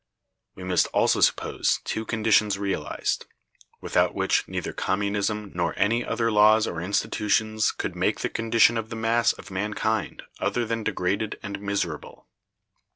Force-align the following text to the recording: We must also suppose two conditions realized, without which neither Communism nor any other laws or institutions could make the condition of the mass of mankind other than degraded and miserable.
We 0.55 0.63
must 0.63 0.87
also 0.87 1.21
suppose 1.21 1.79
two 1.83 2.05
conditions 2.05 2.57
realized, 2.57 3.27
without 3.81 4.15
which 4.15 4.47
neither 4.47 4.73
Communism 4.73 5.51
nor 5.53 5.75
any 5.77 6.03
other 6.03 6.31
laws 6.31 6.65
or 6.65 6.81
institutions 6.81 7.71
could 7.71 7.95
make 7.95 8.21
the 8.21 8.29
condition 8.29 8.79
of 8.79 8.89
the 8.89 8.95
mass 8.95 9.31
of 9.33 9.51
mankind 9.51 10.23
other 10.39 10.65
than 10.65 10.83
degraded 10.83 11.37
and 11.43 11.59
miserable. 11.61 12.25